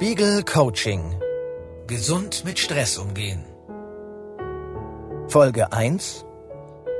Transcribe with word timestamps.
Spiegel 0.00 0.44
Coaching. 0.44 1.20
Gesund 1.88 2.44
mit 2.44 2.60
Stress 2.60 2.98
umgehen. 2.98 3.44
Folge 5.26 5.72
1. 5.72 6.24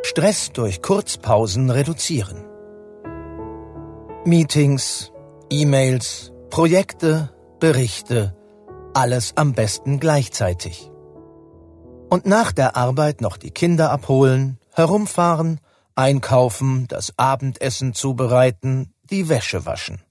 Stress 0.02 0.50
durch 0.50 0.82
Kurzpausen 0.82 1.70
reduzieren. 1.70 2.44
Meetings, 4.24 5.12
E-Mails, 5.48 6.32
Projekte, 6.50 7.30
Berichte, 7.60 8.34
alles 8.94 9.32
am 9.36 9.52
besten 9.52 10.00
gleichzeitig. 10.00 10.90
Und 12.10 12.26
nach 12.26 12.50
der 12.50 12.74
Arbeit 12.74 13.20
noch 13.20 13.36
die 13.36 13.52
Kinder 13.52 13.92
abholen, 13.92 14.58
herumfahren, 14.72 15.60
einkaufen, 15.94 16.88
das 16.88 17.14
Abendessen 17.16 17.94
zubereiten, 17.94 18.92
die 19.08 19.28
Wäsche 19.28 19.66
waschen. 19.66 20.02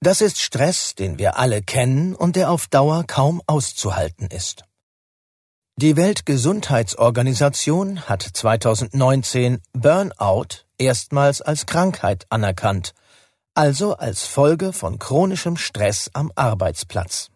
Das 0.00 0.20
ist 0.20 0.40
Stress, 0.40 0.94
den 0.94 1.18
wir 1.18 1.38
alle 1.38 1.60
kennen 1.60 2.14
und 2.14 2.36
der 2.36 2.52
auf 2.52 2.68
Dauer 2.68 3.02
kaum 3.04 3.42
auszuhalten 3.46 4.28
ist. 4.28 4.62
Die 5.76 5.96
Weltgesundheitsorganisation 5.96 8.08
hat 8.08 8.22
2019 8.22 9.60
Burnout 9.72 10.66
erstmals 10.78 11.42
als 11.42 11.66
Krankheit 11.66 12.26
anerkannt, 12.30 12.94
also 13.54 13.96
als 13.96 14.24
Folge 14.24 14.72
von 14.72 15.00
chronischem 15.00 15.56
Stress 15.56 16.10
am 16.12 16.30
Arbeitsplatz. 16.36 17.30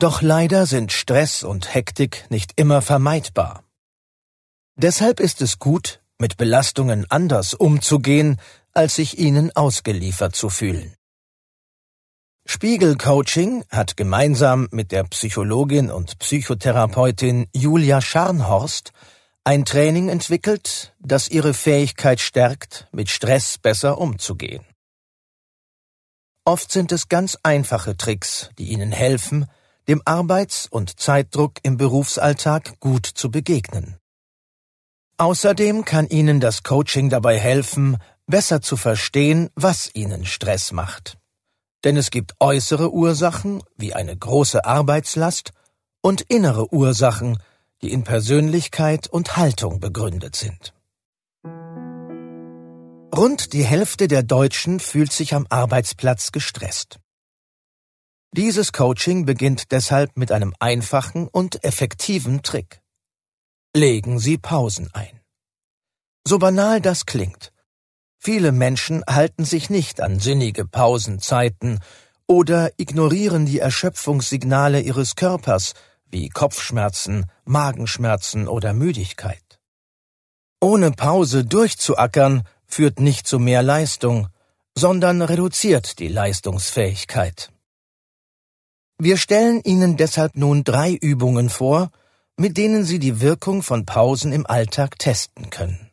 Doch 0.00 0.20
leider 0.20 0.66
sind 0.66 0.90
Stress 0.90 1.44
und 1.44 1.72
Hektik 1.72 2.26
nicht 2.28 2.54
immer 2.56 2.82
vermeidbar. 2.82 3.62
Deshalb 4.74 5.20
ist 5.20 5.42
es 5.42 5.60
gut, 5.60 6.00
mit 6.18 6.36
Belastungen 6.36 7.06
anders 7.08 7.54
umzugehen, 7.54 8.40
als 8.72 8.96
sich 8.96 9.18
ihnen 9.18 9.54
ausgeliefert 9.54 10.34
zu 10.34 10.48
fühlen. 10.48 10.94
Spiegel 12.44 12.96
Coaching 12.96 13.64
hat 13.70 13.96
gemeinsam 13.96 14.68
mit 14.72 14.90
der 14.90 15.04
Psychologin 15.04 15.90
und 15.90 16.18
Psychotherapeutin 16.18 17.46
Julia 17.54 18.00
Scharnhorst 18.00 18.92
ein 19.44 19.64
Training 19.64 20.08
entwickelt, 20.08 20.94
das 21.00 21.28
ihre 21.28 21.54
Fähigkeit 21.54 22.20
stärkt, 22.20 22.88
mit 22.92 23.10
Stress 23.10 23.58
besser 23.58 23.98
umzugehen. 23.98 24.64
Oft 26.44 26.72
sind 26.72 26.90
es 26.90 27.08
ganz 27.08 27.38
einfache 27.42 27.96
Tricks, 27.96 28.50
die 28.58 28.70
ihnen 28.70 28.90
helfen, 28.90 29.46
dem 29.88 30.02
Arbeits- 30.04 30.66
und 30.66 30.98
Zeitdruck 30.98 31.54
im 31.62 31.76
Berufsalltag 31.76 32.80
gut 32.80 33.06
zu 33.06 33.30
begegnen. 33.30 33.98
Außerdem 35.18 35.84
kann 35.84 36.08
Ihnen 36.08 36.40
das 36.40 36.64
Coaching 36.64 37.10
dabei 37.10 37.38
helfen, 37.38 37.98
besser 38.26 38.60
zu 38.60 38.76
verstehen, 38.76 39.50
was 39.54 39.90
ihnen 39.94 40.24
Stress 40.24 40.72
macht. 40.72 41.18
Denn 41.84 41.96
es 41.96 42.10
gibt 42.10 42.34
äußere 42.40 42.92
Ursachen, 42.92 43.62
wie 43.76 43.94
eine 43.94 44.16
große 44.16 44.64
Arbeitslast, 44.64 45.52
und 46.00 46.22
innere 46.22 46.72
Ursachen, 46.72 47.38
die 47.82 47.92
in 47.92 48.04
Persönlichkeit 48.04 49.08
und 49.08 49.36
Haltung 49.36 49.80
begründet 49.80 50.36
sind. 50.36 50.74
Rund 53.14 53.52
die 53.52 53.64
Hälfte 53.64 54.08
der 54.08 54.22
Deutschen 54.22 54.80
fühlt 54.80 55.12
sich 55.12 55.34
am 55.34 55.46
Arbeitsplatz 55.50 56.32
gestresst. 56.32 56.98
Dieses 58.34 58.72
Coaching 58.72 59.26
beginnt 59.26 59.70
deshalb 59.72 60.16
mit 60.16 60.32
einem 60.32 60.54
einfachen 60.58 61.28
und 61.28 61.62
effektiven 61.64 62.42
Trick. 62.42 62.80
Legen 63.76 64.18
Sie 64.18 64.38
Pausen 64.38 64.88
ein. 64.94 65.20
So 66.26 66.38
banal 66.38 66.80
das 66.80 67.04
klingt, 67.04 67.52
Viele 68.24 68.52
Menschen 68.52 69.02
halten 69.10 69.44
sich 69.44 69.68
nicht 69.68 70.00
an 70.00 70.20
sinnige 70.20 70.64
Pausenzeiten 70.64 71.80
oder 72.28 72.70
ignorieren 72.76 73.46
die 73.46 73.58
Erschöpfungssignale 73.58 74.80
ihres 74.80 75.16
Körpers 75.16 75.72
wie 76.08 76.28
Kopfschmerzen, 76.28 77.26
Magenschmerzen 77.44 78.46
oder 78.46 78.74
Müdigkeit. 78.74 79.58
Ohne 80.60 80.92
Pause 80.92 81.44
durchzuackern 81.44 82.44
führt 82.64 83.00
nicht 83.00 83.26
zu 83.26 83.40
mehr 83.40 83.64
Leistung, 83.64 84.28
sondern 84.78 85.20
reduziert 85.20 85.98
die 85.98 86.06
Leistungsfähigkeit. 86.06 87.50
Wir 88.98 89.16
stellen 89.16 89.62
Ihnen 89.64 89.96
deshalb 89.96 90.36
nun 90.36 90.62
drei 90.62 90.92
Übungen 90.92 91.50
vor, 91.50 91.90
mit 92.36 92.56
denen 92.56 92.84
Sie 92.84 93.00
die 93.00 93.20
Wirkung 93.20 93.64
von 93.64 93.84
Pausen 93.84 94.32
im 94.32 94.46
Alltag 94.46 94.96
testen 95.00 95.50
können 95.50 95.91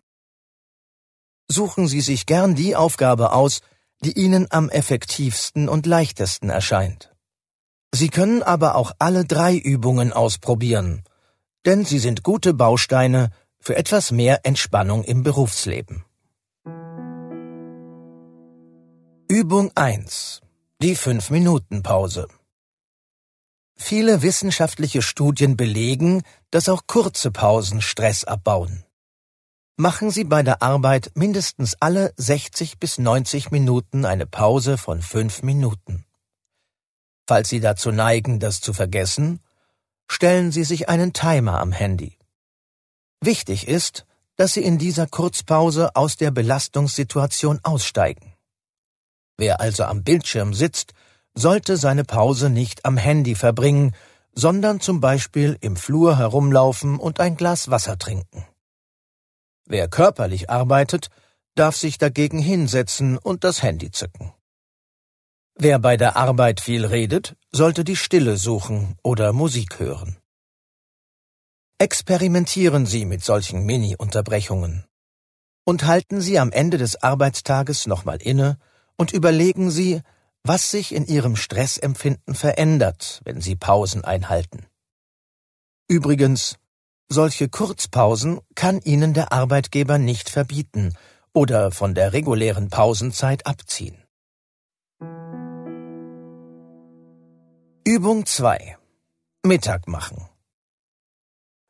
suchen 1.50 1.88
Sie 1.88 2.02
sich 2.02 2.26
gern 2.26 2.56
die 2.56 2.76
Aufgabe 2.76 3.34
aus, 3.34 3.62
die 4.02 4.14
Ihnen 4.14 4.48
am 4.50 4.70
effektivsten 4.70 5.68
und 5.68 5.86
leichtesten 5.86 6.50
erscheint. 6.50 7.14
Sie 7.94 8.10
können 8.10 8.44
aber 8.44 8.76
auch 8.76 8.94
alle 9.00 9.26
drei 9.26 9.58
Übungen 9.58 10.14
ausprobieren, 10.14 11.04
denn 11.66 11.86
sie 11.86 12.00
sind 12.00 12.24
gute 12.24 12.54
Bausteine 12.54 13.32
für 13.60 13.76
etwas 13.76 14.12
mehr 14.12 14.46
Entspannung 14.46 15.04
im 15.04 15.24
Berufsleben. 15.24 16.06
Übung 19.28 19.72
1. 19.76 20.42
Die 20.82 20.96
5-Minuten-Pause. 20.96 22.28
Viele 23.76 24.22
wissenschaftliche 24.22 25.02
Studien 25.02 25.58
belegen, 25.58 26.22
dass 26.52 26.70
auch 26.70 26.84
kurze 26.88 27.32
Pausen 27.32 27.82
Stress 27.82 28.24
abbauen 28.24 28.86
machen 29.80 30.12
Sie 30.12 30.26
bei 30.26 30.44
der 30.44 30.62
Arbeit 30.62 31.12
mindestens 31.16 31.78
alle 31.80 32.14
60 32.18 32.80
bis 32.80 32.98
90 32.98 33.50
Minuten 33.50 34.04
eine 34.04 34.26
Pause 34.26 34.78
von 34.78 35.02
fünf 35.02 35.42
Minuten. 35.42 36.06
Falls 37.26 37.48
Sie 37.48 37.62
dazu 37.62 37.94
neigen, 37.94 38.42
das 38.42 38.60
zu 38.60 38.74
vergessen, 38.74 39.40
stellen 40.12 40.52
Sie 40.52 40.66
sich 40.66 40.90
einen 40.90 41.14
Timer 41.14 41.62
am 41.62 41.72
Handy. 41.72 42.18
Wichtig 43.22 43.70
ist, 43.70 44.06
dass 44.36 44.52
Sie 44.52 44.64
in 44.64 44.80
dieser 44.80 45.08
Kurzpause 45.08 45.96
aus 45.96 46.18
der 46.18 46.32
Belastungssituation 46.32 47.62
aussteigen. 47.64 48.34
Wer 49.38 49.62
also 49.62 49.86
am 49.86 50.04
Bildschirm 50.04 50.54
sitzt, 50.54 50.92
sollte 51.36 51.78
seine 51.78 52.04
Pause 52.04 52.50
nicht 52.50 52.84
am 52.84 52.98
Handy 52.98 53.34
verbringen, 53.34 53.96
sondern 54.34 54.82
zum 54.82 55.00
Beispiel 55.00 55.58
im 55.62 55.78
Flur 55.78 56.18
herumlaufen 56.18 57.00
und 57.00 57.22
ein 57.22 57.38
Glas 57.38 57.72
Wasser 57.72 57.98
trinken. 57.98 58.46
Wer 59.70 59.88
körperlich 59.88 60.50
arbeitet, 60.50 61.10
darf 61.54 61.76
sich 61.76 62.00
dagegen 62.00 62.40
hinsetzen 62.40 63.20
und 63.20 63.44
das 63.44 63.62
Handy 63.62 63.92
zücken. 63.92 64.34
Wer 65.54 65.78
bei 65.78 65.96
der 65.96 66.18
Arbeit 66.18 66.60
viel 66.60 66.86
redet, 66.86 67.36
sollte 67.52 67.84
die 67.84 67.96
Stille 67.96 68.38
suchen 68.38 68.98
oder 69.04 69.32
Musik 69.32 69.80
hören. 69.80 70.18
Experimentieren 71.78 72.88
Sie 72.88 73.06
mit 73.06 73.24
solchen 73.24 73.64
Mini-Unterbrechungen. 73.64 74.86
Und 75.66 75.86
halten 75.86 76.20
Sie 76.20 76.40
am 76.40 76.52
Ende 76.52 76.80
des 76.80 77.04
Arbeitstages 77.04 77.86
nochmal 77.86 78.20
inne 78.24 78.58
und 78.98 79.14
überlegen 79.14 79.70
Sie, 79.70 80.02
was 80.44 80.72
sich 80.72 80.96
in 80.96 81.06
Ihrem 81.06 81.36
Stressempfinden 81.36 82.34
verändert, 82.34 83.22
wenn 83.24 83.40
Sie 83.40 83.56
Pausen 83.56 84.04
einhalten. 84.04 84.66
Übrigens, 85.88 86.58
solche 87.10 87.50
Kurzpausen 87.50 88.40
kann 88.54 88.80
Ihnen 88.82 89.14
der 89.14 89.34
Arbeitgeber 89.34 89.98
nicht 89.98 90.30
verbieten 90.30 90.94
oder 91.34 91.72
von 91.72 91.96
der 91.96 92.14
regulären 92.14 92.70
Pausenzeit 92.70 93.48
abziehen. 93.48 93.98
Übung 97.86 98.28
2. 98.28 98.78
Mittag 99.44 99.88
machen. 99.88 100.30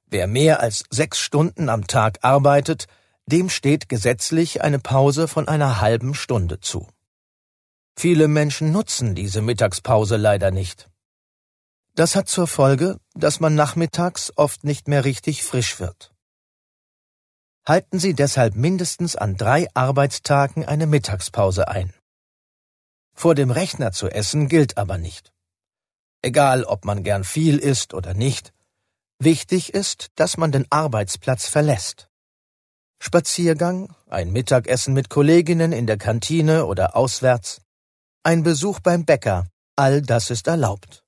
Wer 0.08 0.28
mehr 0.28 0.60
als 0.60 0.84
sechs 0.90 1.20
Stunden 1.20 1.70
am 1.70 1.88
Tag 1.88 2.20
arbeitet, 2.24 2.88
dem 3.26 3.50
steht 3.50 3.88
gesetzlich 3.88 4.62
eine 4.62 4.80
Pause 4.80 5.28
von 5.28 5.48
einer 5.48 5.80
halben 5.80 6.16
Stunde 6.16 6.60
zu. 6.60 6.88
Viele 7.96 8.28
Menschen 8.28 8.72
nutzen 8.72 9.16
diese 9.16 9.42
Mittagspause 9.42 10.18
leider 10.18 10.52
nicht. 10.52 10.89
Das 11.96 12.16
hat 12.16 12.30
zur 12.30 12.48
Folge, 12.48 13.00
dass 13.14 13.40
man 13.40 13.56
nachmittags 13.56 14.32
oft 14.36 14.64
nicht 14.64 14.88
mehr 14.88 15.06
richtig 15.06 15.44
frisch 15.44 15.80
wird. 15.80 16.14
Halten 17.66 18.00
Sie 18.00 18.14
deshalb 18.14 18.56
mindestens 18.56 19.16
an 19.16 19.36
drei 19.36 19.68
Arbeitstagen 19.74 20.66
eine 20.66 20.88
Mittagspause 20.88 21.68
ein. 21.68 21.94
Vor 23.14 23.36
dem 23.36 23.52
Rechner 23.52 23.92
zu 23.92 24.08
essen 24.10 24.48
gilt 24.48 24.78
aber 24.78 24.98
nicht. 24.98 25.34
Egal, 26.22 26.64
ob 26.64 26.86
man 26.86 27.04
gern 27.04 27.24
viel 27.24 27.58
isst 27.58 27.94
oder 27.94 28.14
nicht, 28.14 28.54
wichtig 29.20 29.74
ist, 29.74 30.08
dass 30.16 30.38
man 30.38 30.52
den 30.52 30.66
Arbeitsplatz 30.70 31.48
verlässt. 31.48 32.10
Spaziergang, 33.02 33.94
ein 34.10 34.32
Mittagessen 34.32 34.94
mit 34.94 35.10
Kolleginnen 35.10 35.72
in 35.72 35.86
der 35.86 35.98
Kantine 35.98 36.66
oder 36.66 36.96
auswärts, 36.96 37.62
ein 38.24 38.44
Besuch 38.44 38.80
beim 38.80 39.06
Bäcker, 39.06 39.48
all 39.76 40.02
das 40.02 40.30
ist 40.30 40.48
erlaubt 40.48 41.04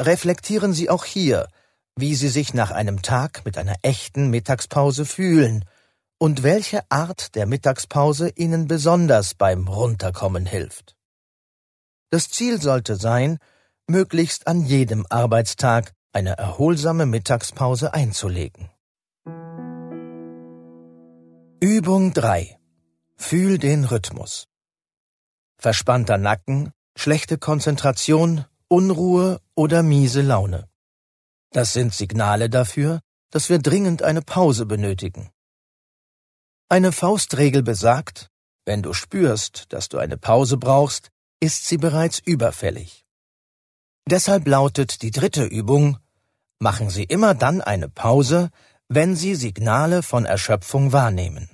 reflektieren 0.00 0.72
Sie 0.72 0.90
auch 0.90 1.04
hier, 1.04 1.48
wie 1.96 2.14
Sie 2.14 2.28
sich 2.28 2.54
nach 2.54 2.70
einem 2.70 3.02
Tag 3.02 3.44
mit 3.44 3.58
einer 3.58 3.76
echten 3.82 4.30
Mittagspause 4.30 5.04
fühlen 5.04 5.64
und 6.18 6.42
welche 6.42 6.80
Art 6.90 7.34
der 7.34 7.46
Mittagspause 7.46 8.30
Ihnen 8.30 8.66
besonders 8.66 9.34
beim 9.34 9.68
Runterkommen 9.68 10.46
hilft. 10.46 10.96
Das 12.10 12.30
Ziel 12.30 12.60
sollte 12.60 12.96
sein, 12.96 13.38
möglichst 13.86 14.46
an 14.46 14.64
jedem 14.64 15.06
Arbeitstag 15.08 15.92
eine 16.12 16.36
erholsame 16.36 17.06
Mittagspause 17.06 17.94
einzulegen. 17.94 18.70
Übung 21.60 22.12
3. 22.14 22.58
Fühl 23.16 23.58
den 23.58 23.84
Rhythmus. 23.84 24.48
Verspannter 25.58 26.16
Nacken, 26.16 26.72
schlechte 26.96 27.36
Konzentration, 27.36 28.46
Unruhe 28.72 29.40
oder 29.56 29.82
miese 29.82 30.22
Laune. 30.22 30.68
Das 31.50 31.72
sind 31.72 31.92
Signale 31.92 32.48
dafür, 32.48 33.00
dass 33.30 33.48
wir 33.48 33.58
dringend 33.58 34.04
eine 34.04 34.22
Pause 34.22 34.64
benötigen. 34.64 35.32
Eine 36.68 36.92
Faustregel 36.92 37.64
besagt, 37.64 38.30
wenn 38.64 38.80
du 38.80 38.92
spürst, 38.92 39.64
dass 39.70 39.88
du 39.88 39.98
eine 39.98 40.16
Pause 40.16 40.56
brauchst, 40.56 41.10
ist 41.40 41.66
sie 41.66 41.78
bereits 41.78 42.20
überfällig. 42.20 43.04
Deshalb 44.06 44.46
lautet 44.46 45.02
die 45.02 45.10
dritte 45.10 45.44
Übung, 45.44 45.98
machen 46.60 46.90
Sie 46.90 47.02
immer 47.02 47.34
dann 47.34 47.60
eine 47.60 47.88
Pause, 47.88 48.50
wenn 48.86 49.16
Sie 49.16 49.34
Signale 49.34 50.04
von 50.04 50.26
Erschöpfung 50.26 50.92
wahrnehmen. 50.92 51.50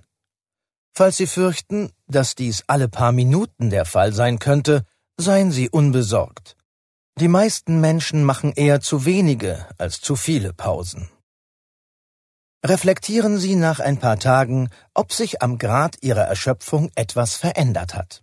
Falls 0.92 1.16
Sie 1.16 1.26
fürchten, 1.26 1.92
dass 2.06 2.34
dies 2.34 2.64
alle 2.66 2.88
paar 2.88 3.12
Minuten 3.12 3.70
der 3.70 3.86
Fall 3.86 4.12
sein 4.12 4.38
könnte, 4.38 4.84
seien 5.16 5.50
Sie 5.50 5.70
unbesorgt. 5.70 6.55
Die 7.18 7.28
meisten 7.28 7.80
Menschen 7.80 8.24
machen 8.24 8.52
eher 8.52 8.82
zu 8.82 9.06
wenige 9.06 9.66
als 9.78 10.02
zu 10.02 10.16
viele 10.16 10.52
Pausen. 10.52 11.08
Reflektieren 12.62 13.38
Sie 13.38 13.56
nach 13.56 13.80
ein 13.80 13.98
paar 13.98 14.18
Tagen, 14.18 14.68
ob 14.92 15.12
sich 15.14 15.40
am 15.40 15.56
Grad 15.56 16.02
Ihrer 16.02 16.24
Erschöpfung 16.24 16.90
etwas 16.94 17.34
verändert 17.34 17.94
hat. 17.94 18.22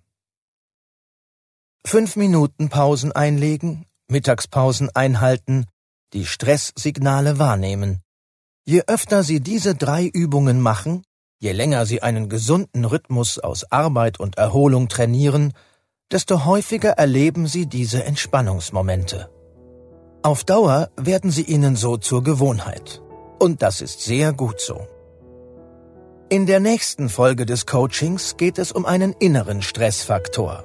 Fünf 1.84 2.16
Minuten 2.18 2.70
Pausen 2.70 3.12
einlegen, 3.12 3.88
Mittagspausen 4.12 4.92
einhalten, 4.94 5.66
die 6.14 6.28
Stresssignale 6.28 7.40
wahrnehmen. 7.40 8.04
Je 8.64 8.84
öfter 8.86 9.24
Sie 9.24 9.40
diese 9.40 9.74
drei 9.74 10.06
Übungen 10.06 10.62
machen, 10.62 11.04
je 11.40 11.52
länger 11.52 11.88
Sie 11.88 12.04
einen 12.04 12.30
gesunden 12.30 12.86
Rhythmus 12.86 13.40
aus 13.40 13.72
Arbeit 13.72 14.20
und 14.20 14.38
Erholung 14.38 14.88
trainieren, 14.88 15.54
desto 16.14 16.46
häufiger 16.46 16.92
erleben 16.92 17.48
Sie 17.48 17.66
diese 17.66 18.04
Entspannungsmomente. 18.04 19.30
Auf 20.22 20.46
Dauer 20.46 20.90
werden 20.96 21.32
sie 21.32 21.42
Ihnen 21.42 21.76
so 21.76 21.98
zur 21.98 22.24
Gewohnheit. 22.24 23.02
Und 23.40 23.62
das 23.62 23.82
ist 23.82 24.00
sehr 24.02 24.32
gut 24.32 24.62
so. 24.62 24.88
In 26.30 26.46
der 26.46 26.62
nächsten 26.62 27.10
Folge 27.10 27.46
des 27.46 27.66
Coachings 27.66 28.38
geht 28.38 28.58
es 28.58 28.72
um 28.72 28.86
einen 28.86 29.14
inneren 29.20 29.62
Stressfaktor, 29.62 30.64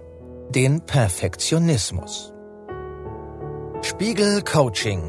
den 0.51 0.81
Perfektionismus. 0.83 2.33
Spiegel 3.83 4.43
Coaching. 4.43 5.03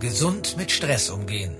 Gesund 0.00 0.56
mit 0.56 0.72
Stress 0.72 1.08
umgehen. 1.08 1.56